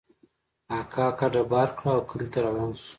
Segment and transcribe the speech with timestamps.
[0.79, 2.89] اکا کډه بار کړه او کلي ته روان سو.